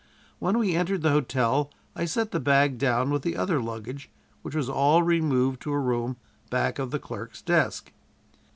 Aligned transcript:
When 0.39 0.57
we 0.57 0.75
entered 0.75 1.03
the 1.03 1.11
hotel 1.11 1.69
I 1.95 2.05
set 2.05 2.31
the 2.31 2.39
bag 2.39 2.79
down 2.79 3.11
with 3.11 3.21
the 3.21 3.37
other 3.37 3.61
luggage, 3.61 4.09
which 4.41 4.55
was 4.55 4.67
all 4.67 5.03
removed 5.03 5.61
to 5.61 5.73
a 5.73 5.77
room 5.79 6.17
back 6.49 6.79
of 6.79 6.89
the 6.89 6.97
clerk's 6.97 7.43
desk. 7.43 7.93